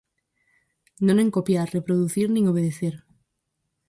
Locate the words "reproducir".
1.77-2.27